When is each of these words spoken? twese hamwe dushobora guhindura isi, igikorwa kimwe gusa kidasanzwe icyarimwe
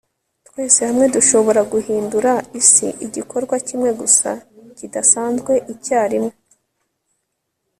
twese 0.47 0.79
hamwe 0.87 1.05
dushobora 1.15 1.61
guhindura 1.73 2.31
isi, 2.61 2.87
igikorwa 3.05 3.55
kimwe 3.67 3.89
gusa 3.99 4.29
kidasanzwe 4.77 5.53
icyarimwe 5.73 6.31